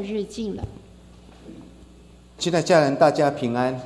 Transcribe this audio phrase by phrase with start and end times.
[0.00, 0.62] 日近了。
[2.38, 3.80] 亲爱的家人，大家平安。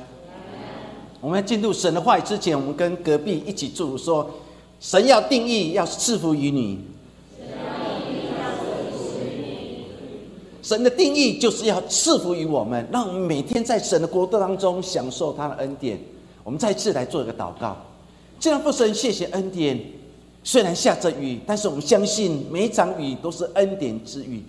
[1.19, 4.29] 我们进入神的话语之前，我们跟隔壁一起祝福说：
[4.79, 6.79] 神要定义，要赐福于你。
[10.63, 15.99] 神的定义就是要赐福于我们，让我们每天在神的国度当中享受他的恩典。
[16.43, 17.75] 我们再次来做一个祷告，
[18.39, 19.79] 既然父神，谢谢恩典。
[20.43, 24.41] 虽然下着雨，但是我们相信每一场雨都是恩典之雨，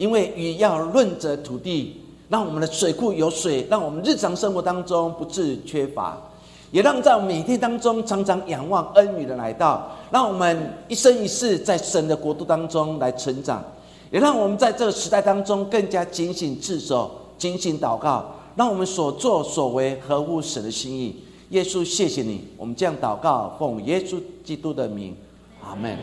[0.00, 2.00] 因为雨要润泽土地，
[2.30, 6.16] 让我们的水库有水，让我们日常生活当中不致缺乏，
[6.70, 13.62] 也让在每天当中常常仰望恩雨的来到，让我们一生一世在神的国度当中来成长，
[14.10, 18.24] 也让我们在这个时代当中更加警醒自守、警醒祷告，
[18.56, 21.22] 让我们所作所为合乎神的心意。
[21.50, 25.14] 耶稣，谢谢你，我们这样祷告，奉耶稣基督的名。
[25.62, 25.94] 阿门。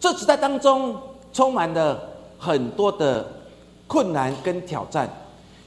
[0.00, 0.96] 这时代当中
[1.32, 3.26] 充满了很多的
[3.86, 5.08] 困难跟挑战，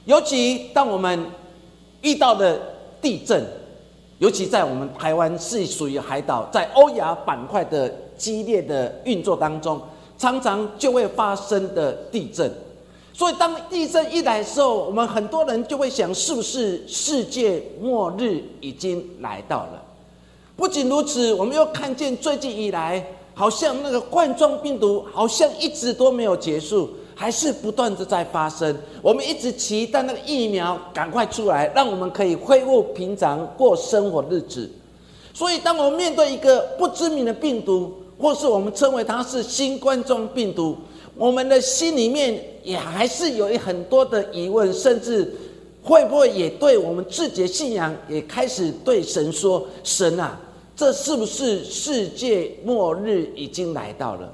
[0.04, 1.24] 尤其当我们
[2.02, 2.60] 遇到的
[3.00, 3.44] 地震，
[4.18, 9.80] 尤其在我们台湾是属于海岛，在欧亚板块的激烈的运作当中，
[10.18, 12.52] 常常就会发生的地震。
[13.12, 19.82] 所以当地震一来的时候，我们很多人就会想，是不是世界末日已经来到了？
[20.56, 23.04] 不仅如此，我们又看见最近以来，
[23.40, 28.76] 好像那个冠状病毒好像一直都没有结束，还是不断的在发生。
[29.00, 34.70] 我们一直期待那个疫苗赶快出来，让我们可以恢复平常过生活日子。
[35.32, 40.76] 所以，当我们面对一个不知名的病毒，或是我们称为它是新冠状病毒，
[41.16, 45.34] 我们的心里面也还是有很多的疑问，甚至
[45.82, 50.38] 会不会也对我们自己的信仰也开始对神说：“神啊！”
[50.80, 54.32] 这是不是世界末日已经来到了？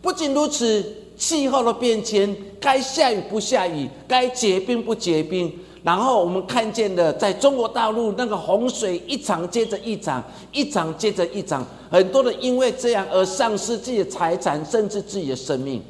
[0.00, 0.82] 不仅如此，
[1.18, 5.52] 气候的变迁，该下雨不下雨，该结冰不结冰。
[5.82, 15.82] 然后我们看见的，在中国大陆那个洪水一场接着一场，一场接着一场，很多人因为这样而丧失自己的财产，甚至自己的生命。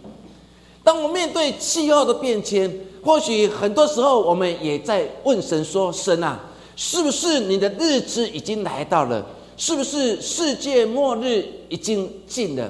[0.83, 2.69] 当我面对气候的变迁，
[3.05, 6.41] 或许很多时候我们也在问神说：“神啊，
[6.75, 9.25] 是不是你的日子已经来到了？”
[9.65, 12.69] 是不是世界末日已经近了？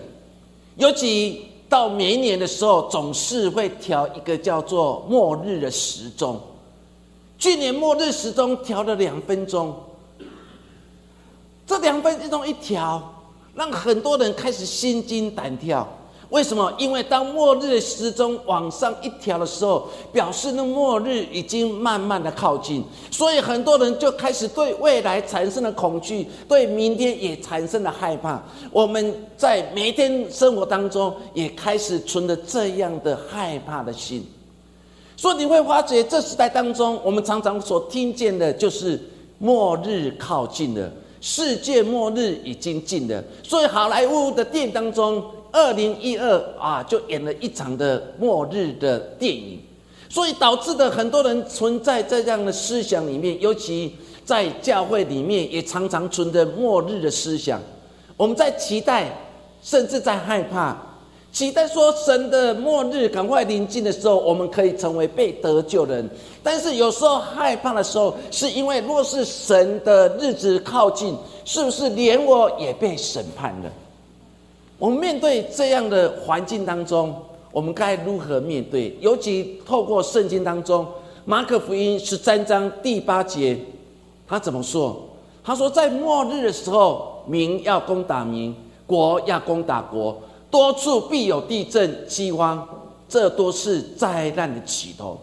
[0.76, 6.38] 尤其到明年的时候，总是会调一个叫做末日的时钟。
[7.38, 9.74] 去年末日时钟调了两分钟，
[11.66, 13.02] 这两分钟一调，
[13.54, 15.88] 让很多人开始心惊胆跳。
[16.32, 16.72] 为什么？
[16.78, 28.42] 因为当末日的时钟往上一调的时候，表示那末日已经慢慢的靠近，所以很多人就开始对未来产生了恐惧，对明天也产生了害怕。
[28.70, 34.26] 我们在每天生活当中也开始存着这样的害怕的心，
[35.18, 38.98] 所以你会发觉这时代当中，我们常常所听见的就是
[39.38, 40.90] 末日靠近了，
[41.20, 43.22] 世界末日已经近了。
[43.42, 45.22] 所以好莱坞的电影当中。
[45.52, 49.60] 二零一二啊，就演了一场的末日的电影，
[50.08, 57.60] 所以导致的很多人存在这样的思想里面，尤其在教会里面也常常存着末日的思想。
[58.16, 59.14] 我们在期待，
[59.62, 60.74] 甚至在害怕，
[61.30, 66.10] 期待说神的末日赶快临近的时候，我们可以成为被得救的人。
[66.42, 71.14] 但是有时候害怕的时候，是因为若是神的日子靠近，
[71.44, 73.70] 是不是连我也被审判了？
[74.82, 77.14] 我们面对这样的环境当中，
[77.52, 78.92] 我们该如何面对？
[79.00, 80.84] 尤其透过圣经当中，
[81.24, 83.56] 马可福音十三章第八节，
[84.26, 85.00] 他怎么说？
[85.44, 88.52] 他说，在末日的时候，民要攻打民，
[88.84, 92.68] 国要攻打国，多处必有地震、饥荒，
[93.08, 95.16] 这都是灾难的起头。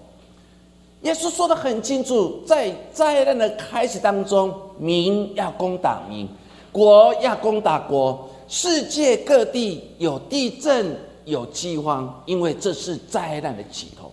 [1.02, 6.26] 耶稣说的很清楚，在灾难的开始当中，民要攻打民，
[6.72, 8.29] 国要攻打国。
[8.50, 14.12] 世界各地有地震、有饥荒，因为这是灾难的起头。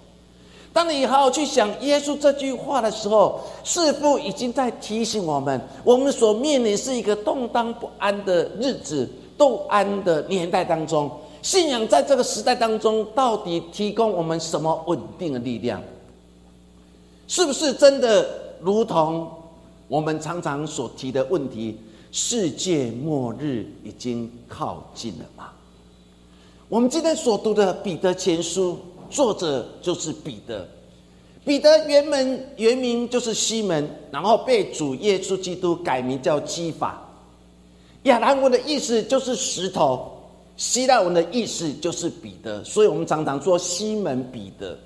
[0.75, 11.11] 当你好好去想耶稣这句话的时候，似乎已经在提醒我们：我们所面临是一个动荡不安的日子、不安的年代当中。
[11.41, 15.83] 信仰在这个时代当中，到底提供我们什么稳定的力量？
[17.27, 18.29] 是不是真的
[18.61, 19.27] 如同
[19.89, 21.81] 我们常常所提的问题？
[22.13, 25.51] 世界末日已经靠近了吗？
[26.69, 28.79] 我们今天所读的《彼得前书》，
[29.15, 30.67] 作者就是彼得。
[31.45, 37.03] 彼得原本原名就是西门，然后被主耶稣基督改名叫基法。
[38.03, 40.11] 亚兰文的意思就是石头，
[40.57, 44.77] 希腊文的意思就是彼得，所以我们常常说西门彼得。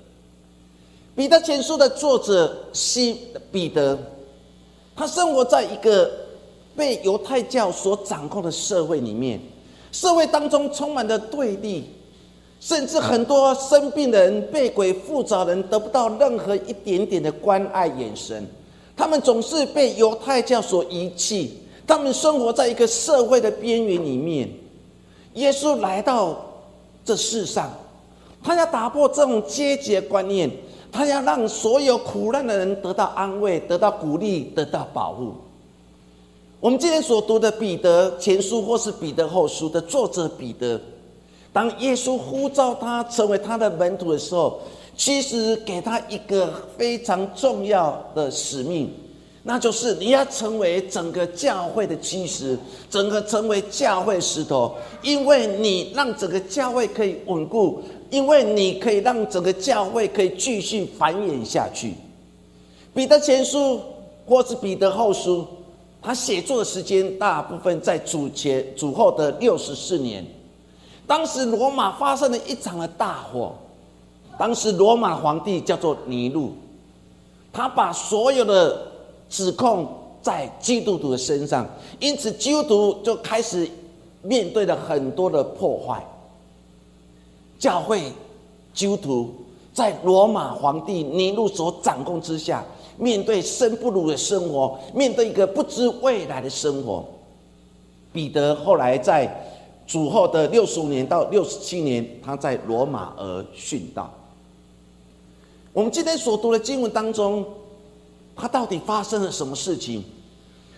[1.15, 3.17] 彼得前书的作者西
[3.51, 3.97] 彼得，
[4.95, 6.11] 他生活在一个
[6.81, 9.39] 被犹太教所掌控的社会里面，
[9.91, 11.83] 社会当中充满了对立，
[12.59, 18.43] 甚至很多生病的人、被鬼附着人得不到任何一点点的关爱眼神，
[18.97, 21.55] 他们总是被犹太教所遗弃，
[21.85, 24.49] 他们生活在一个社会的边缘里面。
[25.35, 26.43] 耶稣来到
[27.05, 27.71] 这世上，
[28.43, 30.49] 他要打破这种阶级观念，
[30.91, 35.35] 他要让所有苦难的人得到安慰、得到鼓励、得到保护。
[36.61, 40.79] 我们今天所读的彼得前书或是彼得后书的作者彼得，
[41.51, 44.59] 当耶稣呼召他成为他的门徒的时候，
[44.95, 48.93] 其实给他一个非常重要的使命。
[49.41, 52.55] 那就是你要成为整个教会的基石，
[52.91, 57.81] 整个成为教会石头，因为你让整个教会可以稳固，
[58.11, 61.95] 因为你可以让整个教会可以继续繁衍下去。
[62.93, 63.81] 彼得前书
[64.27, 65.47] 或是彼得后书，
[66.01, 70.25] 他写作的时间大部分在主前、主后的六十四年。
[71.05, 73.53] 当时罗马发生了一场的大火，
[74.39, 76.53] 当时罗马皇帝叫做尼禄，
[77.53, 78.81] 他把所有的
[79.29, 79.87] 指控
[80.21, 81.67] 在基督徒的身上，
[81.99, 83.69] 因此基督徒就开始
[84.21, 86.03] 面对了很多的破坏。
[87.59, 88.11] 教会
[88.73, 89.35] 基督徒
[89.73, 92.63] 在罗马皇帝尼禄所掌控之下，
[93.01, 97.03] 面对生不如的生活，面对一个不知未来的生活。
[98.13, 99.27] 彼得后来在
[99.87, 104.13] 主后的六十五年到六十七年，他在罗马而殉道。
[105.73, 107.43] 我们今天所读的经文当中。
[108.33, 110.01] 他到底发生了什么事情？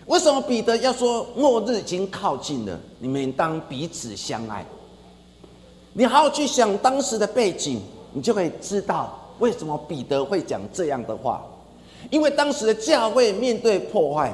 [0.06, 2.78] 为什么彼得要说末日已经靠近了？
[2.98, 4.66] 你们当彼此相爱。
[5.92, 7.80] 你好好去想当时的背景，
[8.12, 11.46] 你就可以知道为什么彼得会讲这样的话。
[12.10, 14.32] 因为当时的教会面对破坏，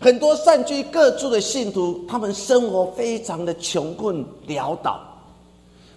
[0.00, 5.00] 很多散居各处的信徒，他们生活非常的穷困潦倒。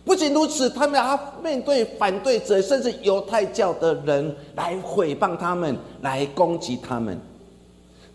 [0.05, 7.19] 不仅如此，他们还面对反对者，甚至犹太教的人来毁谤他们，来攻击他们。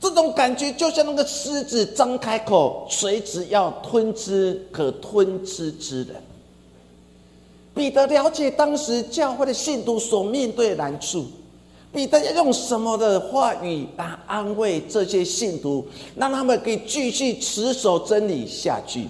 [0.01, 6.17] 这种感觉就像那个狮子张开口，随时要吞吃可吞吃之人。
[7.75, 11.27] 彼得了解当时教会的信徒所面对的难处，
[11.95, 15.87] 彼得要用什么的话语来安慰这些信徒，
[16.17, 19.07] 让他们可以继续持守真理下去。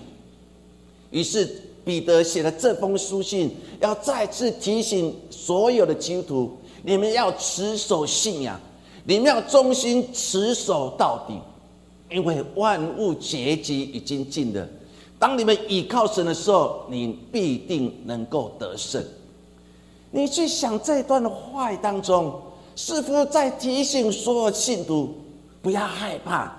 [1.10, 1.62] 于是。
[1.84, 8.58] 彼得写了这封书信，要再次提醒所有的基督徒：你们要持守信仰，
[9.04, 11.38] 你们要忠心持守到底，
[12.10, 14.66] 因为万物结局已经尽了。
[15.18, 19.04] 当你们倚靠神的时候，你必定能够得胜。
[20.10, 22.40] 你去想这段话语当中，
[22.76, 25.14] 似乎在提醒所有信徒
[25.62, 26.52] 不要害怕。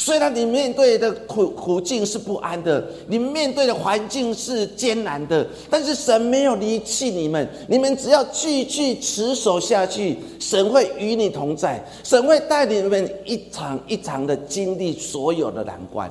[0.00, 16.08] 虽然你面对的苦苦境是不安的，你面对的环境是艰难的，但是神没有离弃你们，你们只要继续持守下去，神会与你同在，神会带领你们一场一场的经历所有的难关。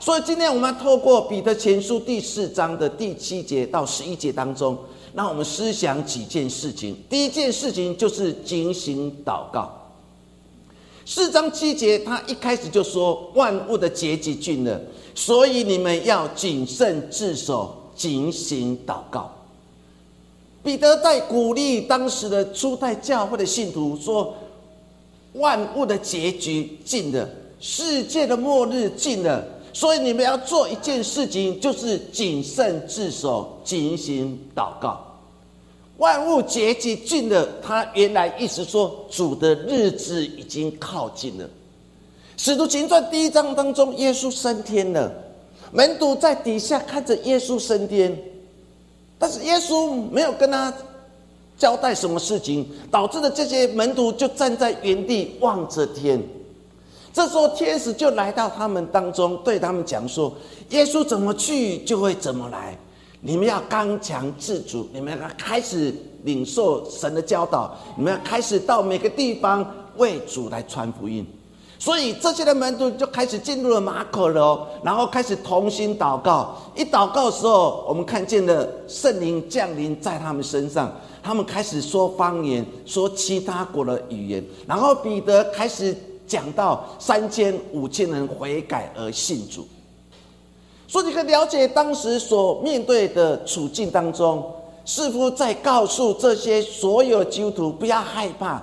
[0.00, 4.78] 所以今天我们要透过彼得前书第四章的第七节到十一节当中，
[5.14, 6.96] 让我们思想几件事情。
[7.08, 9.70] 第一件事情就是警醒祷告。
[11.06, 14.80] 四章七节，他一开始就说万物的结局尽了，
[15.14, 19.30] 所以你们要谨慎自守，警醒祷告。
[20.62, 24.34] 彼得在鼓励当时的初代教会的信徒说：
[25.34, 27.28] 万物的结局尽了，
[27.60, 35.13] 世界的末日尽了，所以你们要做一件事情，就是谨慎自守，警醒祷告。
[35.98, 41.48] 万物结局尽了，他原来意思说主的日子已经靠近了。
[42.36, 45.12] 使徒行传第一章当中，耶稣升天了，
[45.70, 48.16] 门徒在底下看着耶稣升天，
[49.18, 50.74] 但是耶稣没有跟他
[51.56, 56.20] 交代什么事情，导致的这些门徒就站在原地望着天。
[57.12, 60.34] 这时候天使就来到他们当中，对他们讲说：
[60.70, 62.76] 耶稣怎么去，就会怎么来。
[63.26, 69.66] 你们要刚强自主，你们要开始领受神的教导，你们要开始到每个地方
[69.96, 71.26] 为主来传福音。
[71.78, 76.54] 所以这些的门徒就开始进入了马可楼，然后开始同心祷告。
[76.76, 84.44] 一祷告的时候，我们看见了圣灵降临在他们身上，他们开始说方言，说其他国的语言。
[84.66, 89.66] 然后彼得开始讲到三千五千人悔改而信主。
[90.94, 94.40] 所以你可以了解当时所面对的处境当中，
[94.84, 98.62] 似乎在告诉这些所有基督徒不要害怕。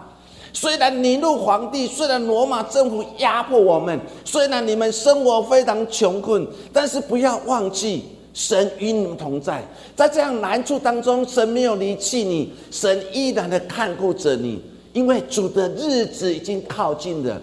[0.54, 9.62] 虽然尼禄皇帝，虽然罗马政府压迫我们，虽然你们生活非常穷困，但是不要忘记，神与你们同在。
[9.94, 14.62] 在这样难处当中，神没有离弃你，神依然的看顾着你，
[14.94, 17.42] 因为主的日子已经靠近了。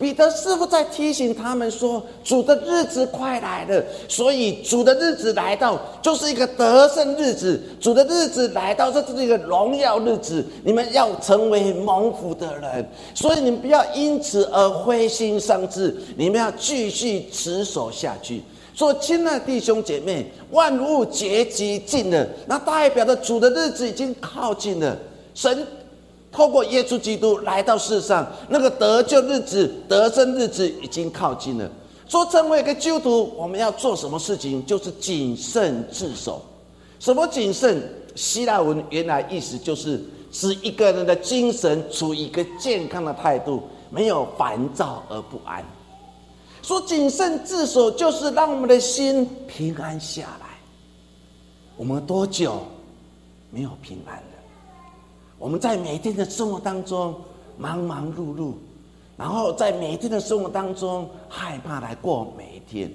[0.00, 7.60] 彼得师傅在提醒他们说：“主的日子快来了，所以主的日子来到，就是一个得胜日子。
[7.78, 10.42] 主的日子来到，这就是一个荣耀日子。
[10.64, 18.42] 你们要成为蒙福的人，所以你们不要因此而灰心丧志，你们要继续持守下去。
[18.74, 24.96] 说，亲爱的弟兄姐妹，万物结极尽了，那代表着主的日子已经靠近了。
[25.34, 25.62] 神。”
[26.32, 31.70] 透过耶稣基督来到世上，那个得救日子、得胜日子已经靠近了。
[32.08, 34.64] 说成为一个基督徒，我们要做什么事情？
[34.66, 36.42] 就是谨慎自守。
[36.98, 37.82] 什么谨慎？
[38.16, 45.64] 希腊文原来意思就是使一个人的精神处于一个健康的态度，没有烦躁而不安。
[46.60, 50.46] 说谨慎自守，就是让我们的心平安下来。
[51.76, 52.60] 我们多久
[53.50, 54.20] 没有平安？
[55.40, 57.14] 我们在每天的生活当中
[57.56, 58.52] 忙忙碌碌，
[59.16, 62.92] 然后在每天的生活当中害怕来过每一天，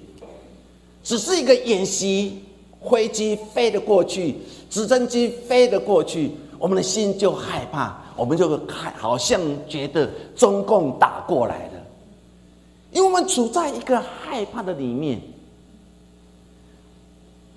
[1.02, 2.40] 只是一个演习，
[2.88, 4.36] 飞机飞得过去，
[4.70, 11.72] 直升机飞得过去，我们的心就害怕，我们就会看好像觉得中共打过来了，
[12.92, 15.20] 因为我们处在一个害怕的里面。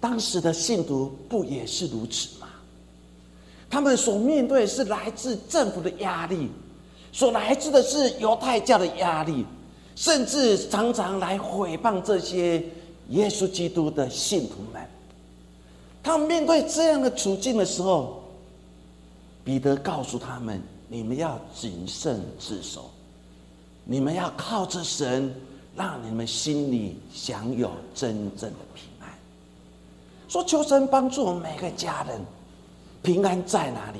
[0.01, 2.38] 当时的信徒不也是如此？
[3.69, 6.49] 他们所面对是来自政府的压力，
[7.11, 9.45] 所来自的是犹太教的压力，
[9.95, 12.63] 甚至常常来毁谤这些
[13.09, 14.81] 耶稣基督的信徒们。
[16.01, 18.23] 他们面对这样的处境的时候，
[19.43, 22.89] 彼得告诉他们：“你们要谨慎自守，
[23.83, 25.31] 你们要靠着神，
[25.75, 29.09] 让你们心里享有真正的平安。”
[30.27, 32.19] 说求神帮助我们每个家人。
[33.01, 33.99] 平安在哪里？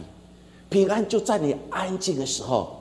[0.70, 2.76] 平安就在你安静的时候。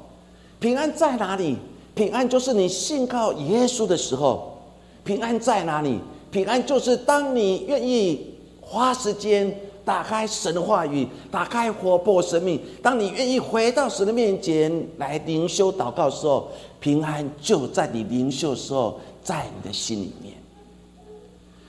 [0.61, 1.57] 平安在哪里？
[1.95, 4.59] 平安就是你信靠耶稣的时候。
[5.05, 5.99] 平安在哪里？
[6.31, 12.61] 平安就是当你愿意花时间打开神的话语，打开活泼生命。
[12.83, 16.49] 当你愿意回到神的面前来灵修祷告的时候，
[16.79, 20.35] 平安就在你灵修的时候，在你的心里面。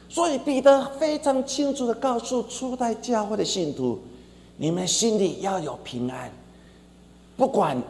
[0.10, 4.00] 所以彼得非常清楚的告诉初代教会的信徒。
[4.62, 6.30] 你们心里要有平安，
[7.38, 7.82] 不管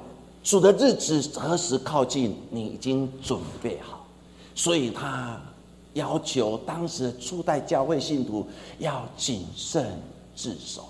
[0.44, 4.06] 主的日子何时靠近，你已经准备好。
[4.54, 5.42] 所以他
[5.94, 8.46] 要求当时初代教会信徒
[8.78, 10.00] 要谨慎
[10.36, 10.86] 自守。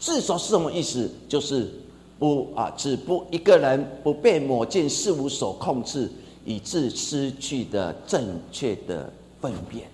[0.00, 1.10] 自守是什么意思？
[1.28, 1.70] 就是
[2.18, 6.10] 不啊，只不一个人不被某件事物所控制，
[6.46, 9.86] 以致失去的正确的分辨。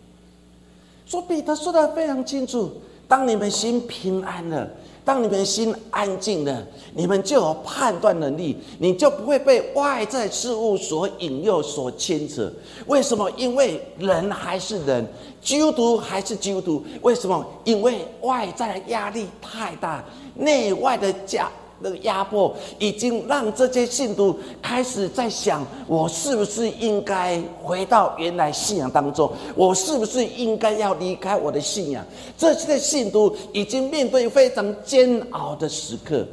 [1.07, 2.71] 说彼得说的非常清楚。
[3.11, 4.71] 当你们心平安了，
[5.05, 6.65] 当你们心安静了，
[6.95, 12.49] 你们就有判断能力，你就不会被外在事物所引诱、所牵扯。
[12.87, 13.29] 为什么？
[13.37, 15.05] 因为人还是人，
[15.43, 16.85] 基督徒还是基督徒。
[17.03, 17.45] 为什么？
[17.65, 20.05] 因为外在的压力太大，
[20.37, 21.51] 内外的加。
[21.81, 29.31] 那个压迫已经让这些信徒开始在想：我是不是应该回到原来信仰当中？
[29.55, 32.05] 我是不是应该要离开我的信仰？
[32.37, 36.27] 这些信徒已经面对非常煎熬的时刻，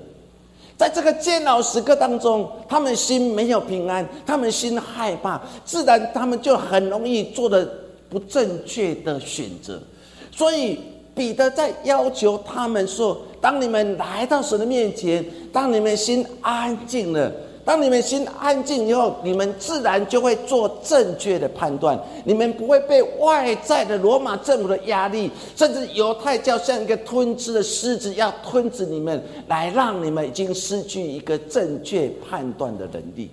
[0.78, 7.68] 在这个煎熬时刻当中，他们心没有平安，他们心害怕，自然他们就很容易做的
[8.10, 9.82] 不正确的选择。
[10.30, 10.80] 所以
[11.18, 13.20] 彼得在要求他们说。
[13.42, 17.32] 当你们来到神的面前，当你们心安静了，
[17.64, 21.98] 当你们心安静以后，你们自然就会做正确的判断。
[22.26, 33.30] 你们不会被外在的罗马政府的压力，甚至犹太教像一个吞吃的狮子要吞噬你们，来让你们已经失去一个正确判断的能力。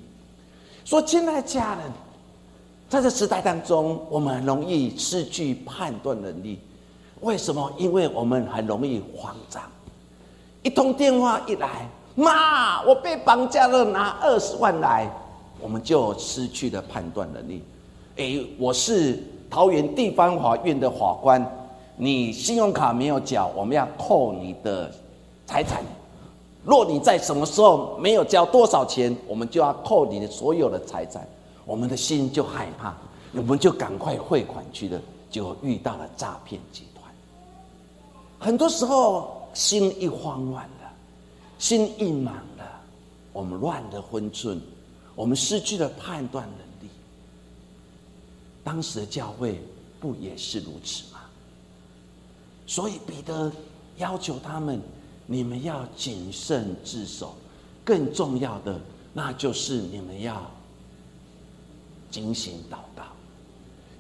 [0.85, 1.93] 说，亲爱的家人，
[2.91, 6.59] 在这时代当中，我们很容易失去判断能力。
[7.25, 7.73] 为什么？
[7.79, 9.63] 因为我们很容易慌张。
[10.63, 15.11] 一通电话一来，妈，我被绑架了，拿二十万来，
[15.59, 17.65] 我们就失去了判断能力。
[18.19, 21.45] 哎，我是桃园地方法院的法官，
[21.97, 24.93] 你信用卡没有缴，我们要扣你的
[25.47, 25.83] 财产。
[26.63, 31.27] 若你在什么时候没有交多少钱，我们就要扣你的所有的财产。
[31.65, 32.95] 我们的心就害怕，
[33.33, 35.01] 我们就赶快汇款去了，
[35.31, 36.85] 就遇到了诈骗集。
[38.45, 39.33] 很多时候。
[39.55, 40.93] 心一慌乱了，
[41.61, 42.83] 心一忙了，
[43.33, 44.61] 我们乱了分寸，
[45.15, 46.93] 我们失去了判断能力。
[48.65, 49.63] 当时的教会
[50.01, 51.21] 不也是如此吗？
[52.67, 53.53] 所以彼得
[53.99, 54.83] 要求他们：
[55.25, 57.37] 你们要谨慎自守，
[57.85, 58.81] 更重要的，
[59.13, 60.51] 那就是你们要
[62.11, 63.05] 警醒祷告，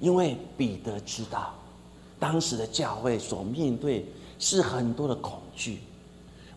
[0.00, 1.54] 因为彼得知道，
[2.18, 4.04] 当时的教会所面对
[4.44, 5.80] 是很多的恐惧。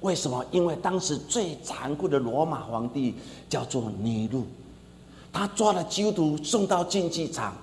[0.02, 0.44] 为什么？
[0.52, 3.16] 因为当时最残酷的罗马皇帝
[3.48, 4.44] 叫做尼禄，
[5.32, 7.56] 他抓了基督徒送到竞技场，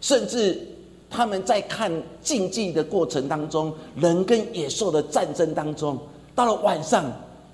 [0.00, 0.60] 甚至
[1.08, 5.96] 他们在看竞技的过程当中，人跟野兽的战争当中，
[6.34, 7.04] 到了晚上，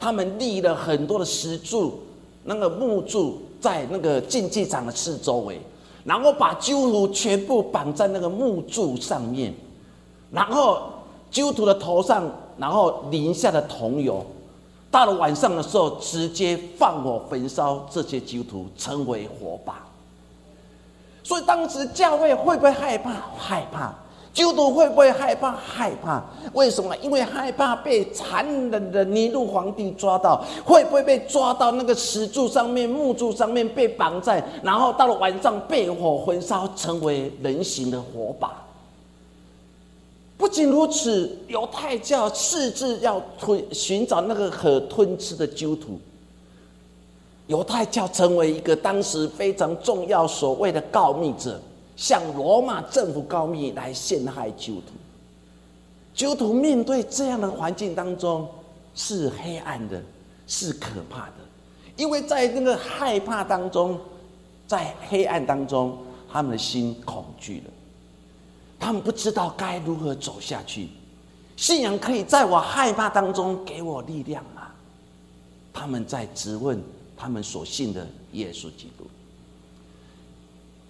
[0.00, 2.00] 他们立了很多的石柱，
[2.44, 5.60] 那个木柱在那个竞技场的四周围，
[6.02, 9.54] 然后把基督徒全部绑在那个木柱上面，
[10.32, 10.90] 然后
[11.30, 12.24] 基督徒的头上。
[12.58, 14.24] 然后淋下的桐油，
[14.90, 19.84] 到了晚上的时候，直接放火焚烧这些基督徒，成为火把。
[21.22, 23.12] 所以当时教会会不会害怕？
[23.36, 23.94] 害怕。
[24.32, 25.52] 基督徒会不会害怕？
[25.52, 26.24] 害怕。
[26.54, 26.96] 为什么？
[27.02, 38.65] 因为害怕被残忍的尼禄皇帝抓到，会不会被抓到那个石柱上面、木柱上面被绑在，然后到了晚上被火焚烧，成为人形的火把？
[40.38, 46.00] 不仅如此，犹太教誓志要吞寻找那个可吞吃的基督徒。
[47.46, 51.60] 犹太教成为一个当时非常重要所谓的告密者，
[51.96, 54.92] 向罗马政府告密来陷害基督徒。
[56.14, 58.48] 基督徒面对这样的环境当中
[58.94, 60.02] 是黑暗的，
[60.46, 61.34] 是可怕的，
[61.96, 63.98] 因为在那个害怕当中，
[64.66, 65.96] 在黑暗当中，
[66.30, 67.70] 他们的心恐惧了。
[68.78, 70.88] 他们不知道该如何走下去。
[71.56, 74.68] 信仰可以在我害怕当中给我力量吗？
[75.72, 76.82] 他们在质问
[77.16, 79.04] 他们所信的耶稣基督。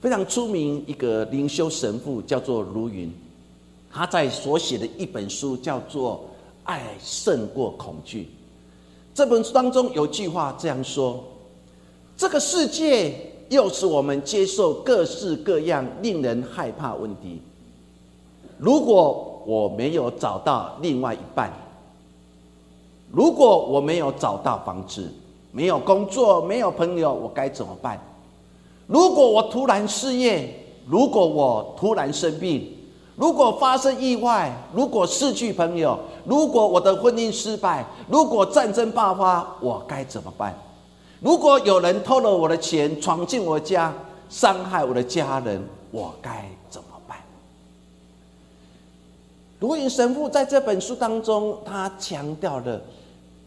[0.01, 3.12] 非常出名一个灵修神父叫做卢云，
[3.92, 6.16] 他在所写的一本书叫做
[6.64, 8.22] 《爱胜过恐惧》。
[9.14, 11.25] 这本书当中有句话这样说
[12.16, 17.40] ：“这个世界又使我们接受各式各样令人害怕问题。”
[18.59, 21.53] 如果我没有找到另外一半，
[23.12, 25.12] 如果我没有找到房子，
[25.53, 28.01] 没有工作，没有朋友，我该怎么办？
[28.87, 30.53] 如果我突然失业，
[30.87, 32.73] 如果我突然生病，
[33.14, 40.55] 如果发生意外，如果失去朋友，如果我的婚姻失败，如果战争爆发，我该怎么办？
[41.21, 43.92] 如果有人偷了我的钱，闯进我家，
[44.29, 46.45] 伤害我的家人，我该？
[49.61, 52.81] 卢云神父在这本书当中，他强调了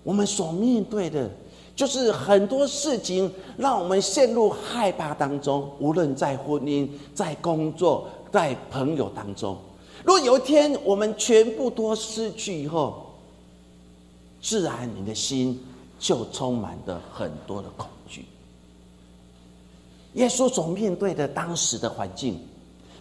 [0.04, 1.30] 我们所面对的，
[1.76, 5.70] 就是很多事情让我们陷入害怕当中。
[5.80, 9.56] 无论在婚姻、在工作、在朋友当中，
[10.04, 13.06] 如果有一天我们全部都失去以后，
[14.42, 15.64] 自然你的心
[16.00, 18.26] 就充满着很多的恐惧。
[20.14, 22.40] 耶稣所面对的当时的环境。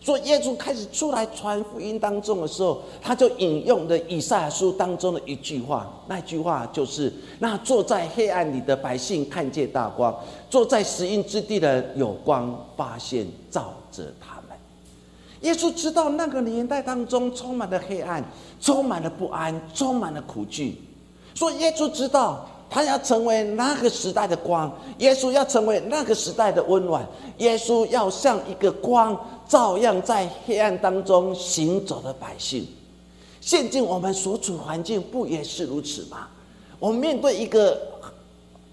[0.09, 10.19] 说耶稣开始出来传福音当中的时候，他就引用的以赛亚书当中的一句话，那句话就是：“那坐在黑暗里的百姓看见大光，
[10.49, 14.57] 坐在死荫之地的有光发现照着他们。”
[15.43, 18.25] 耶稣知道那个年代当中充满了黑暗，
[18.63, 20.81] 充满了不安，充满了苦惧，
[21.35, 22.49] 所以耶稣知道。
[22.71, 27.03] 他要成为那个时代的光，耶稣要成为那个时代的温暖，
[27.39, 32.67] 耶稣要像一个光，照样在黑暗当中行走的百姓。
[33.41, 36.29] 现今我们所处环境不也是如此吗？
[36.79, 37.81] 我们面对一个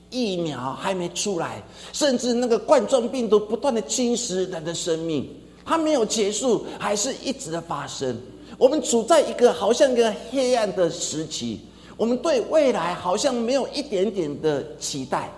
[0.09, 5.27] 疫苗还没出来，甚至那个冠状病毒不断的侵蚀人的生命，
[5.63, 8.15] 它没有结束，还是一直的发生。
[8.57, 11.61] 我们处在一个好像一个黑暗的时期。
[11.97, 15.31] 我们对未来好像没有一点点的期待，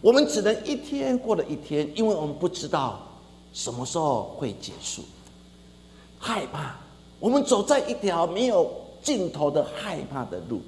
[0.00, 3.07] 我们只能一天过了一天，因为我们不知道
[3.52, 5.02] 什么时候会结束。
[6.18, 6.74] 害怕，
[7.20, 8.70] 我们走在一条没有
[9.02, 10.60] 尽头的害怕的路，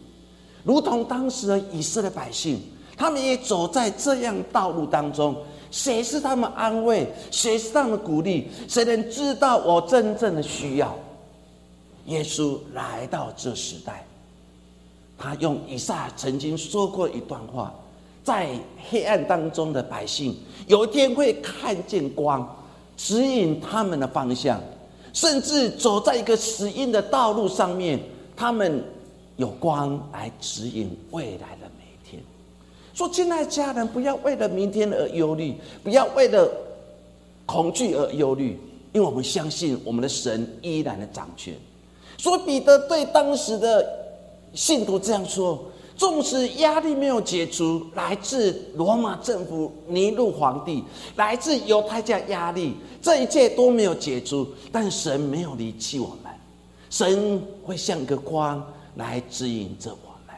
[0.64, 2.61] 如同当时的以色列百姓，
[2.97, 5.37] 他们也走在这样道路当中。
[5.71, 7.07] 谁是他们安慰？
[7.31, 8.49] 谁是他们鼓励？
[8.69, 10.97] 谁能知道我真正的需要？
[12.07, 14.05] 耶稣来到这时代。
[15.16, 17.73] 他用以撒曾经说过一段话，
[18.25, 18.51] 在
[18.88, 22.57] 黑暗当中的百姓，有一天会看见光，
[23.03, 24.61] 指引他们的方向，
[25.15, 27.99] 甚至走在一个死荫的道路上面，
[28.37, 28.85] 他们
[29.37, 32.23] 有光来指引未来的每一天。
[32.93, 36.47] 说，亲爱的家人，不要为了明天而忧虑，不要为了
[37.47, 38.61] 恐惧而忧虑，
[38.93, 41.55] 因为我们相信我们的神依然的掌权。
[42.19, 43.89] 所以彼得对当时的
[44.53, 45.59] 信徒这样说：，
[46.01, 50.83] 纵使压力没有解除，来自罗马政府、尼禄皇帝，
[51.17, 56.33] 来自犹太教压力，这一切都没有解除，但神没有离弃我们，
[56.89, 60.35] 神会像个光来指引着我们。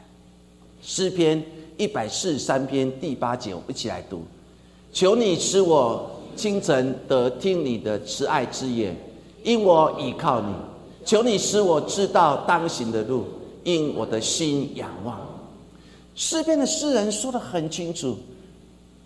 [0.82, 1.40] 诗篇
[1.76, 4.24] 一百四十三篇第八节，我们一起来读：
[4.92, 8.96] 求你使我清晨得听你的慈爱之言，
[9.44, 10.52] 因我倚靠你。
[11.04, 13.26] 求你使我知道当行的路，
[13.62, 15.20] 因我的心仰望。
[16.14, 18.18] 诗篇的诗人说的很清楚：，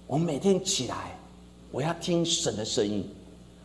[0.07, 1.17] 我每天起来，
[1.71, 3.09] 我要听神的声音，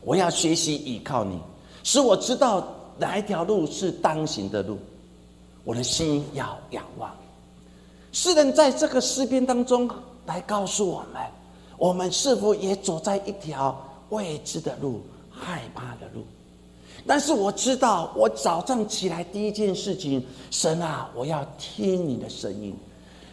[0.02, 1.40] 我要学习倚靠你，
[1.84, 4.78] 使我知道哪一条路是当行的路。
[5.64, 7.16] 我的心要仰望。
[8.12, 9.90] 诗人在这个诗篇当中
[10.26, 11.22] 来告诉我们：，
[11.78, 16.24] 我们是否也走在一条未知的路、害怕的路？
[17.08, 22.76] 但是我知道，我早上起来第一件事情，神啊，我要听你的声音，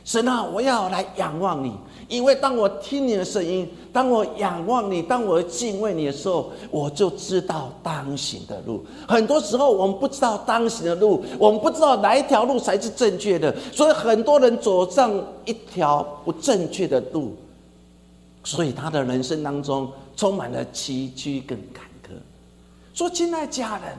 [0.09, 1.71] 神啊，我要来仰望你，
[2.09, 8.83] 因为当我听你的声音，当我仰望你，当我敬畏你的时候，我就知道当行的路。
[9.07, 15.13] 很多时候我们不知道当行的路，我们不知道哪一条路才是正确的，所以很多人走上
[15.45, 17.37] 一条不正确的路，
[18.43, 22.17] 所以他的人生当中充满了崎岖跟坎坷。
[22.95, 23.95] 说，亲爱家人，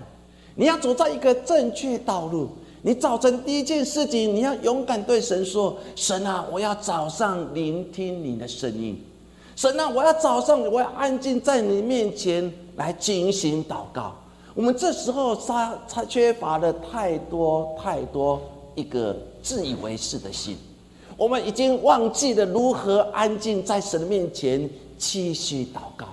[0.56, 2.50] 你要走在一个正确道路。
[2.82, 8.98] 你早晨第一件事情，你要勇敢对神说：“神啊，我要早上聆听你的声音。
[9.56, 14.16] 神啊，我要早上我要安静在你面前来进行祷告。”
[14.56, 18.42] 我们这时候差差缺乏了太多太多
[18.76, 20.58] 一个自以为是的心，
[21.16, 26.08] 我们已经忘记了如何安静在神的面前继续祷告。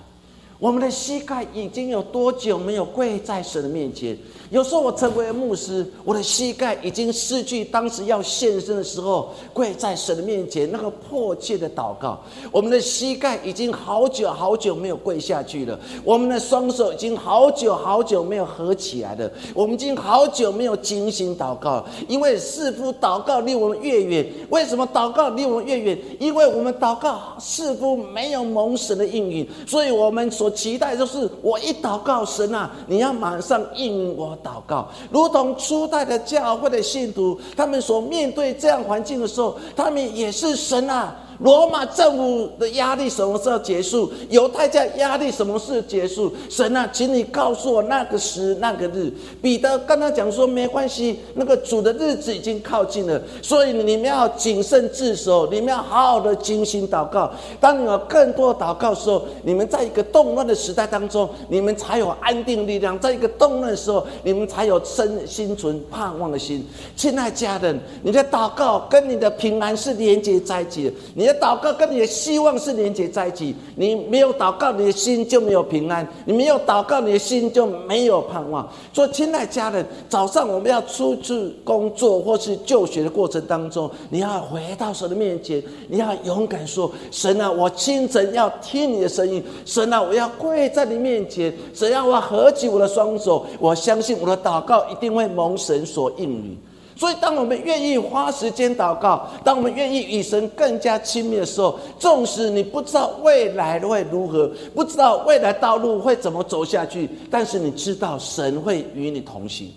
[0.59, 4.17] 我们的膝盖已经有多久没有跪在神的面前？
[4.49, 12.19] 有时候我成为牧师，我的膝盖已经失去当时要献身的时候跪在神的面前那个迫切的祷告。
[12.51, 15.77] 我们的膝盖已经好久好久没有跪下去了。
[16.03, 19.29] 我们的双手已经好久好久没有合起来了。
[19.53, 24.25] 我们已经好久没有精心祷告，因为似乎祷告离我们越远。
[24.49, 25.97] 为什么祷告离我们越远？
[26.19, 34.37] 因为我们祷告似乎没有蒙神的应允，所以我们所期待就是我一祷告神啊，你要马上应我。
[34.43, 41.15] 祷告，如同初代的教会的信徒，他们所面对这样环境的时候，他们也是神啊。
[41.39, 44.11] 罗马政府的压力什么时候结束？
[44.29, 46.33] 犹太教压力什么时候结束？
[46.49, 49.13] 神啊，请你告诉我那个时那个日。
[49.39, 57.31] 彼得跟他讲说：“没关系，那个主的日子已经靠近了，所以你们要谨慎自守，你们要好好的精心祷告。
[57.59, 66.67] 当你有更多祷告的时候，你们在一个动乱的时代当中，你们才有安定力量；在一个动乱的时候，你们才有生心存盼望的心。
[66.95, 70.93] 亲爱家人，你的祷告跟你的平安是连接在一起的。
[71.13, 71.26] 你。
[71.27, 73.53] 你的祷告跟你的希望是连接在一起。
[73.75, 78.65] 你没有祷告，你的心就没有平安；你没有祷告，你的心就没有盼望。
[78.93, 89.43] 所以，亲爱家人，早上我们要出去工作或是就学的过程当中，你要回到神的面前，你要勇敢说：“神啊，我清晨要听你的声音。
[89.65, 91.53] 神啊，我要跪在你面前。
[91.73, 93.45] 神啊，我合起我的双手。
[93.59, 96.57] 我相信我的祷告一定会蒙神所应允。”
[96.97, 109.71] 所以，当我们愿意花时间祷告，当我们愿意与神更加亲密的时候，纵使你不知道未来会如何，不知道未来道路会怎么走下去，但是你知道神会与你同行。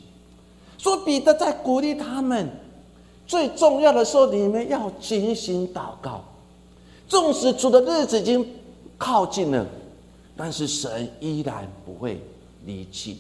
[0.79, 2.49] 所以，彼得在鼓励他们，
[3.27, 6.25] 最重要的时候，你们要精心祷告。
[7.07, 8.49] 纵使主的日子已经
[8.97, 9.67] 靠近了，
[10.37, 12.19] 但是神依然不会
[12.65, 13.19] 离弃。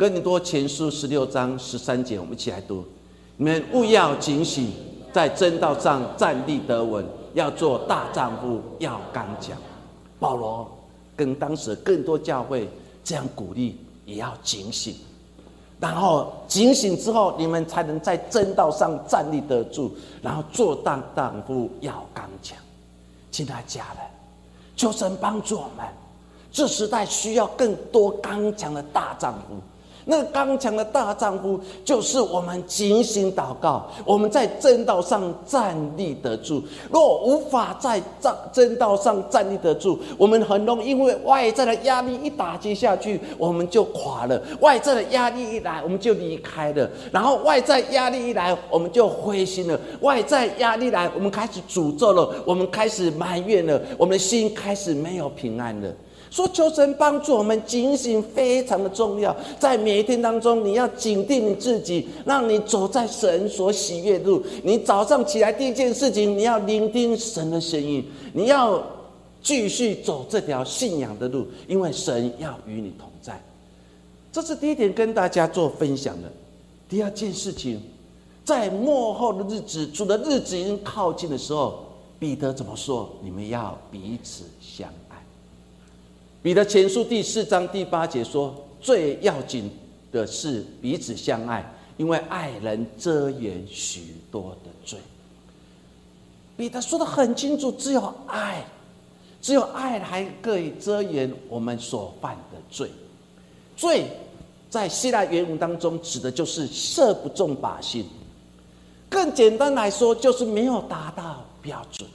[0.00, 2.82] 哥林多前书十六章十三节，我们一起来读：
[3.36, 4.72] 你们务要警醒，
[5.12, 9.54] 在正道上站立得稳，要做大丈夫，要刚强。
[10.18, 10.66] 保罗
[11.14, 12.66] 跟当时更多教会
[13.04, 14.94] 这样鼓励，也要警醒。
[15.78, 22.56] 然后警醒之后，你们才能在正道上站立得住，然后做大丈夫，要刚强。
[23.30, 24.06] 亲爱家人，
[24.74, 25.84] 求神帮助我们。
[26.50, 29.60] 这时代需要更多刚强的大丈夫。
[30.04, 36.62] 那刚强的大丈夫，就是我们警醒祷告，我们在正道上站立得住。
[36.90, 55.88] 若无法在正正道上站立得住，我们很容易因为外在的压力一打击下去，我们就垮了；外在的压力一来，我们就离开了；然后外在压力一来，我们就灰心了；外在压力来，我们开始诅咒了，我们开始埋怨了，我们的心开始没有平安了。
[56.30, 59.36] 说求神帮助我们警醒，非常的重要。
[59.58, 64.40] 在每一天当中，你要警惕你自己，让你走在神所喜悦的路。
[64.62, 68.80] 你早上起来第一件事情，你要聆听神的声音，你要
[69.42, 73.42] 继续走这条信仰的路，因为神要与你同在。
[74.30, 76.30] 这是第一点，跟大家做分享的。
[76.88, 77.82] 第二件事情，
[78.44, 81.84] 在幕后的日子，主的日子已经靠近的时候，
[82.20, 83.10] 彼得怎么说？
[83.20, 84.88] 你们要彼此相。
[86.42, 89.70] 彼得前书第四章第八节说：“最要紧
[90.10, 91.62] 的是彼此相爱，
[91.98, 94.98] 因为爱人遮掩许多的罪。”
[96.56, 98.64] 彼得说的很清楚，只有爱，
[99.42, 102.90] 只有爱还可以遮掩我们所犯的罪。
[103.76, 104.06] 罪
[104.70, 108.06] 在希腊原文当中指的就是射不中靶心，
[109.10, 112.08] 更简单来说就是没有达到标准。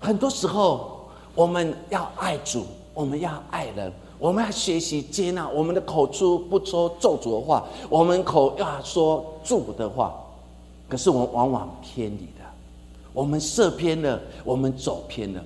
[0.00, 2.66] 很多时候我们要爱主。
[2.96, 5.46] 我们要爱人，我们要学习接纳。
[5.46, 10.14] 我们的口出不说咒诅的话，我们口要说祝福的话。
[10.88, 12.42] 可是我们往往偏离的，
[13.12, 15.44] 我们射偏了，我们走偏了。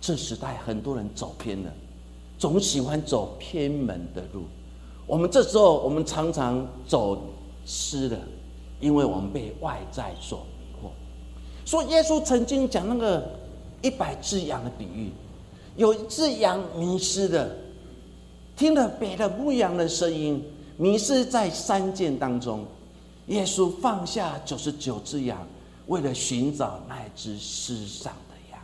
[0.00, 1.70] 这时代很多人走偏了，
[2.38, 4.42] 总喜欢走偏门的路。
[5.06, 7.16] 我们这时候，我们常常走
[7.64, 8.18] 失了，
[8.80, 10.90] 因为我们被外在所迷惑。
[11.64, 13.24] 说耶稣曾经讲那个
[13.80, 15.12] 一百只羊的比喻。
[15.76, 17.48] 有一只羊迷失了，
[18.56, 20.42] 听了别的牧羊的声音，
[20.76, 22.64] 迷失在山涧当中。
[23.28, 25.38] 耶稣放下九十九只羊，
[25.86, 28.60] 为了寻找那只失散的羊。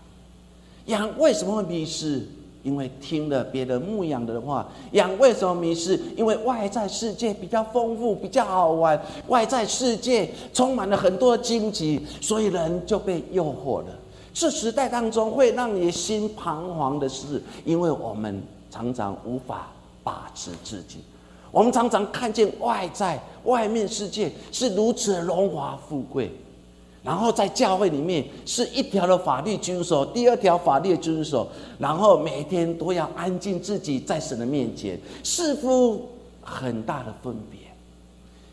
[0.87, 2.27] 羊为什么会迷失？
[2.62, 4.68] 因为听了别的牧羊的话。
[4.92, 5.99] 羊为什么迷失？
[6.14, 13.99] 因为外在世界比较丰富，比较好玩，外在世界充满了很多荆棘，所以人就被诱惑了。
[14.33, 19.69] 这时代当中会让你心彷徨的是，因为我们常常无法
[20.03, 20.99] 把持自己，
[21.51, 26.31] 我们常常看见外在外面世界是如此的荣华富贵，
[27.03, 36.09] 然后在教会里面是一条的法律遵守，第二条法律遵守，然后每天都要安静自己在神的面前，似乎
[36.40, 37.60] 很大的分别。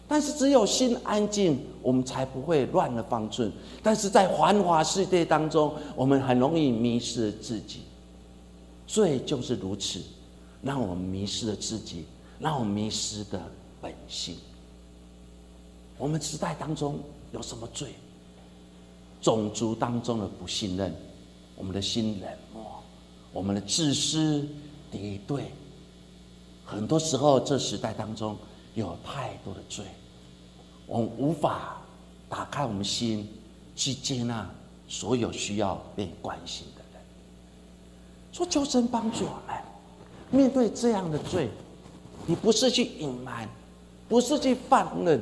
[0.09, 3.51] 但是只有心安静，我们才不会乱了方寸。
[3.83, 7.81] 但是在繁华世界当中，我们很容易迷失了自己。
[8.87, 10.01] 罪就是如此，
[10.61, 12.05] 让我们迷失了自己，
[12.39, 13.41] 让我们迷失的
[13.81, 14.37] 本性。
[15.97, 16.97] 我们时代当中
[17.33, 17.89] 有什么罪？
[19.19, 20.95] 种族当中的不信任，
[21.57, 22.63] 我们的心冷漠，
[23.33, 24.47] 我们的自私
[24.89, 25.51] 敌对。
[26.63, 28.37] 很多时候，这时代当中。
[28.77, 29.83] 有太多的罪，
[30.85, 31.81] 我们无法
[32.29, 33.27] 打开我们心
[33.75, 34.47] 去接纳
[34.87, 37.01] 所有需要被关心的人。
[38.31, 39.63] 说求神帮助我们
[40.29, 41.49] 面对这样的罪，
[42.27, 43.49] 你不是去隐瞒，
[44.07, 45.19] 不是去放任，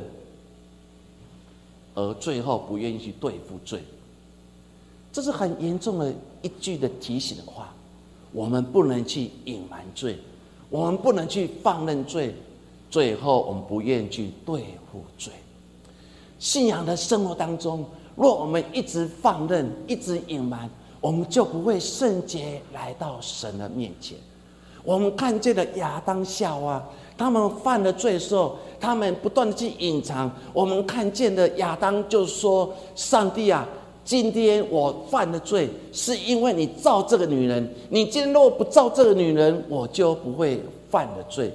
[1.93, 3.81] 而最后不愿意去对付罪，
[5.13, 7.73] 这是很严重的一句的提醒的话。
[8.33, 10.19] 我们不能去隐瞒罪，
[10.69, 12.35] 我们不能去放任罪。
[12.89, 15.33] 最后，我们不愿去对付罪。
[16.39, 20.69] 信仰的生活当中，若我们一直放任、一直隐瞒，
[21.01, 24.17] 我们就不会圣洁来到神的面前。
[24.83, 26.83] 我们看见了亚当、夏娃，
[27.17, 30.31] 他们犯了罪的时候，他们不断的去隐藏。
[30.53, 33.67] 我们看见的亚当就说：“上帝啊，
[34.03, 37.67] 今天我犯了罪，是因为你造这个女人。
[37.89, 41.51] 你今天若不造这个女人，我就不会犯了罪。”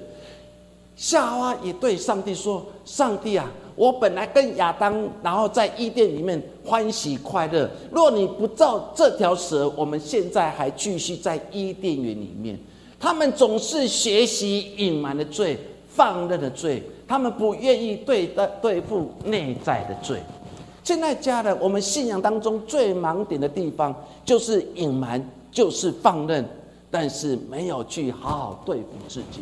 [1.00, 7.66] 夏娃也对上帝说：“上帝啊，我本来跟亚当，然后在伊甸里面欢喜快乐。
[7.90, 12.58] 若你不造这条蛇，我们现在还继续在伊甸园里面。
[12.98, 15.58] 他们总是学习隐瞒的罪、
[15.88, 20.20] 放任的罪，他们不愿意对的对付内在的罪。
[20.84, 26.46] 现在家人，我们信仰当中最盲点的地方，就是隐瞒，就是放任，
[26.90, 29.40] 但是没有去好好对付自己。”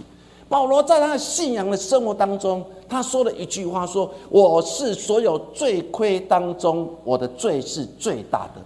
[0.48, 8.62] 保罗在他信仰的生活当中，他说了一句话：“说我是所有罪亏当中，我的罪是最大的。”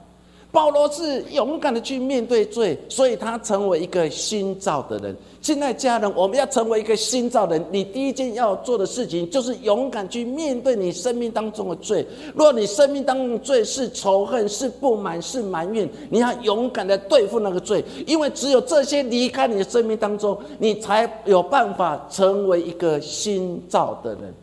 [0.52, 5.16] 保罗是勇敢的去面对罪，所以他成为一个新造的人。
[5.40, 12.06] 亲爱家人，我们要成为一个新造人，你第一件要做的事情就是勇敢去面对你生命当中的罪。
[12.34, 24.34] 若你生命当中的罪是仇恨、是不满、是埋怨，你要勇敢的对付那个罪，因为只有这些离开你的生命当中，你才有办法成为一个新造的人。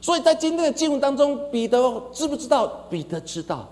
[0.00, 2.68] 所以在今天的经文当中，彼得知不知道？
[2.88, 3.68] 彼得知道。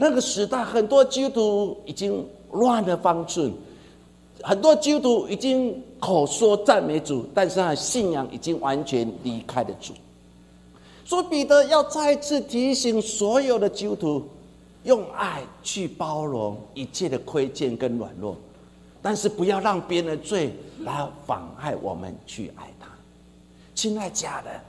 [0.00, 3.52] 那个时代，很多基督徒已经乱了方寸，
[4.42, 9.92] 很多基督徒已经口说赞美主，但是他信仰已经完全离开了主。
[11.04, 14.28] 所以彼得要再次提醒所有的基督徒，
[14.84, 18.36] 用爱去包容一切的亏欠跟软弱，
[19.02, 22.86] 但是不要让别人的罪来妨碍我们去爱他。
[23.74, 24.60] 亲爱家人。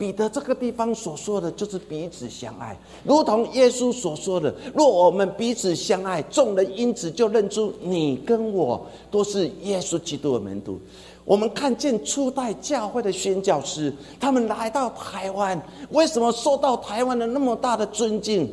[0.00, 10.80] 彼得这个地方所说的就是彼此相爱，如同耶稣所说的：若我们彼此相爱，众人因此就认出你跟我都是耶稣基督的门徒。
[11.26, 15.60] 我们看见初代教会的宣教师，他们来到台湾，
[15.90, 18.50] 为什么受到台湾的那么大的尊敬？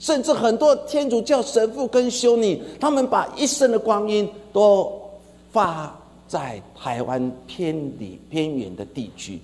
[0.00, 4.92] 甚至很多天主教神父跟修女，他们把一生的光阴都
[5.52, 9.38] 花在台湾偏离偏远的地区。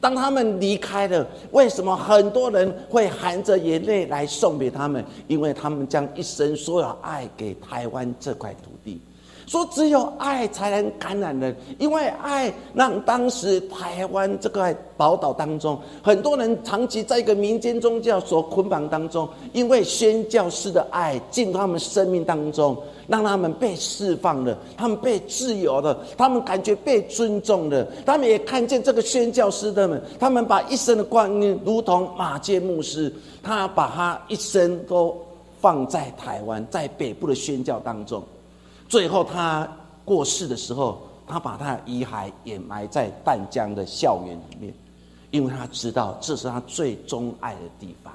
[0.00, 5.04] 当他们离开了，为什么很多人会含着眼泪来送别他们？
[5.26, 9.00] 因为他们将一生所有爱给台湾这块土地。
[9.46, 22.76] 说只有爱才能感染人，因为爱让当时台湾这块宝岛当中，很多人长期在一个民间宗教所捆绑当中，因为宣教师的爱进入他们生命当中，
[23.08, 35.16] 让他们被释放了，他们被自由了，他们感觉被尊重了，他们也看见这个宣教师的们，他们把一生的光阴，如同马介牧师，他把他一生都
[35.60, 38.22] 放在台湾，在北部的宣教当中。
[38.88, 39.66] 最后，他
[40.04, 44.74] 过世的时候，他把他的遗骸掩埋在淡江的校园里面，
[45.30, 48.12] 因为他知道这是他最钟爱的地方。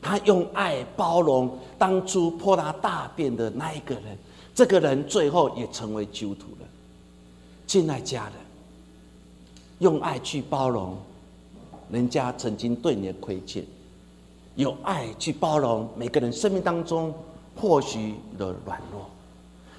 [0.00, 4.16] 他用爱包容当初泼他大便的那一个人，
[4.54, 6.66] 这个人最后也成为基督徒了。
[7.66, 8.32] 亲爱家人，
[9.78, 10.96] 用爱去包容
[11.90, 13.64] 人家曾经对你的亏欠，
[14.56, 17.12] 有爱去包容每个人生命当中
[17.54, 19.06] 或许的软弱。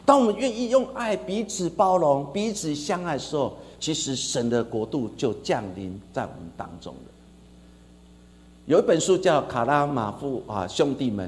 [0.05, 7.11] 当我们愿意用爱彼此包容、彼此相爱的时候，其实神的国度就降临在我们当中了。
[8.69, 11.27] 有一本书叫《卡拉马夫啊兄弟们》，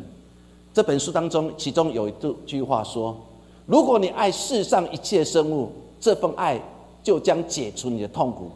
[0.76, 2.14] 这本书当中，其中有一
[2.46, 3.18] 句话说
[3.66, 6.62] ：“如果你爱世上一切生物，这份爱
[7.02, 8.52] 就将解除你的痛苦。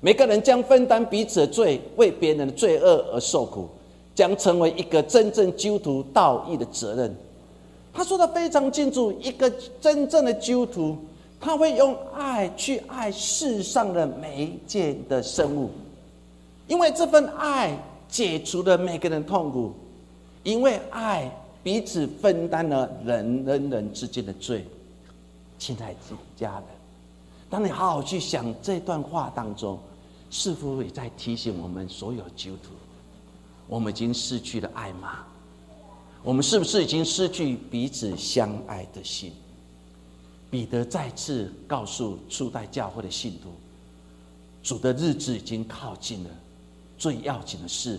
[0.00, 3.68] 每个人将分担彼此的罪，为别人的罪恶而受苦，
[4.14, 7.14] 将成为一个真正基督徒道义的责任。”
[7.92, 10.96] 他说的非常清楚，一个真正的基督徒，
[11.38, 15.68] 他会用爱去爱世上的每一件的生物，
[16.68, 17.76] 因为这份爱
[18.10, 19.74] 解除了每个人痛苦，
[20.42, 21.30] 因为爱
[21.62, 24.66] 彼此分担了人人人之间的罪。
[25.58, 25.98] 亲爱的
[26.36, 26.64] 家人，
[27.50, 29.78] 当你好好去想这段话当中，
[30.30, 32.70] 是否也在提醒我们所有基督徒，
[33.68, 35.18] 我们已经失去了爱吗？
[36.22, 39.32] 我们是不是已经失去彼此相爱的心？
[40.50, 43.50] 彼得再次告诉初代教会的信徒：
[44.62, 46.30] 主的日子已经靠近了，
[47.00, 47.98] 最要紧的是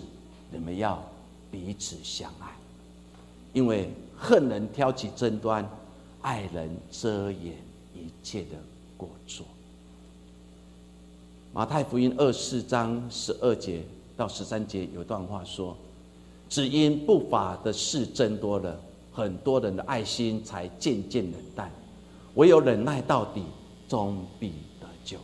[0.52, 1.04] 你们要
[1.52, 2.56] 彼此相爱，
[3.52, 5.68] 因为恨人挑起争端，
[6.22, 7.56] 爱人遮掩
[7.96, 8.56] 一切的
[8.96, 9.44] 过错。
[11.52, 13.82] 马太福音二四章十二节
[14.16, 15.76] 到十三节有段话说。
[16.48, 18.78] 只因不法的事增多了，
[19.14, 21.72] 很多人的爱心才渐渐冷淡。
[22.36, 23.46] 唯有忍耐到底，
[23.88, 25.18] 终必得救。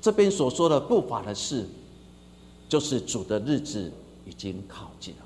[0.00, 1.64] 这边所说的不法的事，
[2.72, 3.92] 就是主的日子
[4.24, 5.20] 已经靠近了。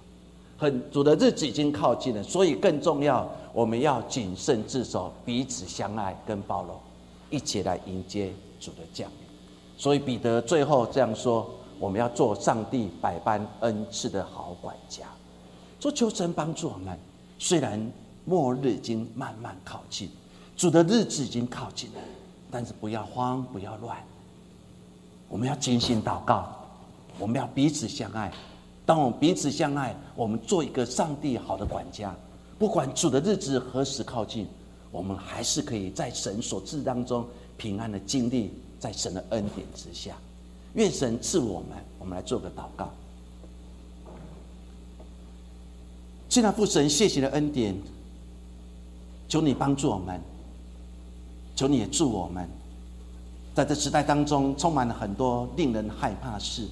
[0.59, 6.77] 很主的日子已经靠近了，所以更重要，我们要谨慎自守，彼此相爱跟包容，
[7.31, 9.29] 一起来迎接主的降临。
[9.79, 11.49] 所以彼得最后这样说。
[11.79, 15.05] 我们要做上帝百般恩赐的好管家，
[15.79, 16.99] 做求神帮助我们。
[17.39, 17.79] 虽然
[18.25, 20.09] 末日已经慢慢靠近，
[20.57, 22.01] 主的日子已经靠近了，
[22.51, 23.95] 但是不要慌，不要乱。
[25.29, 26.56] 我们要精心祷告，
[27.19, 28.33] 我们要彼此相爱。
[28.85, 32.15] 当我们彼此相爱，我们做一个上帝好的管家。
[32.59, 34.47] 不管主的日子何时靠近，
[34.91, 40.17] 我们还是可以在神所赐当中平安的经历，在神的恩典之下。
[40.75, 42.91] 愿神赐我们，我们来做个祷告。
[46.29, 47.75] 亲爱父神，谢谢的恩典，
[49.27, 50.21] 求你帮助我们，
[51.55, 52.49] 求你也助我们，
[53.55, 56.69] 在这时代当中，充满了很多令人害怕的事、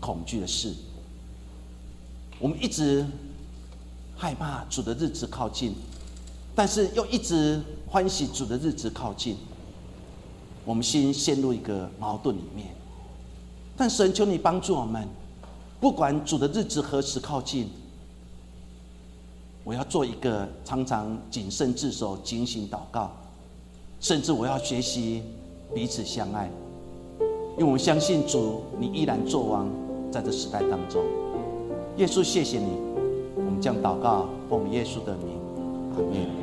[0.00, 0.74] 恐惧的事。
[2.38, 3.04] 我们一直
[4.16, 5.74] 害怕主的日子靠近，
[6.54, 9.36] 但是又一直欢喜主的日子靠近，
[10.64, 12.68] 我们心陷入一个矛盾里面。
[13.76, 15.06] 但神求你帮助我们，
[15.80, 17.68] 不管主的日子何时靠近。
[19.64, 23.12] 我要做一个常常谨慎自守、警醒祷告，
[24.00, 25.22] 甚至我要学习
[25.74, 26.50] 彼此相爱，
[27.58, 29.68] 因为我相信主，你依然作王
[30.10, 31.02] 在这时代当中。
[31.96, 32.78] 耶稣，谢谢你，
[33.34, 35.38] 我们将祷告奉耶稣的名，
[35.94, 36.37] 阿门。